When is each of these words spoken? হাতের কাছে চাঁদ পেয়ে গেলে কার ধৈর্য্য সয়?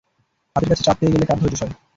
হাতের 0.55 0.69
কাছে 0.69 0.83
চাঁদ 0.83 0.97
পেয়ে 0.99 1.13
গেলে 1.13 1.25
কার 1.27 1.37
ধৈর্য্য 1.41 1.57
সয়? 1.61 1.73